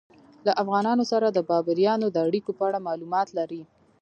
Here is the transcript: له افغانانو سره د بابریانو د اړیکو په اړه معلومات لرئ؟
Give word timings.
له 0.45 0.51
افغانانو 0.61 1.03
سره 1.11 1.27
د 1.31 1.39
بابریانو 1.49 2.07
د 2.11 2.17
اړیکو 2.27 2.51
په 2.57 2.63
اړه 2.67 2.85
معلومات 2.87 3.27
لرئ؟ 3.37 3.61